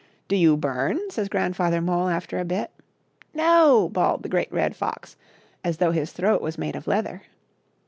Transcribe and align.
Do 0.27 0.35
you 0.35 0.57
burn?" 0.57 0.97
says 1.11 1.29
Grandfather 1.29 1.79
Mole 1.79 2.09
after 2.09 2.39
a 2.39 2.43
bit." 2.43 2.71
NO!!!" 3.35 3.87
bawled 3.93 4.23
the 4.23 4.29
Great 4.29 4.51
Red 4.51 4.75
Fox, 4.75 5.15
as 5.63 5.77
though 5.77 5.91
his 5.91 6.11
throat 6.11 6.41
was 6.41 6.57
made 6.57 6.75
of 6.75 6.87
leather. 6.87 7.21